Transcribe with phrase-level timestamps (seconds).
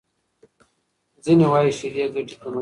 [1.23, 2.59] ځینې وايي شیدې ګټې کموي.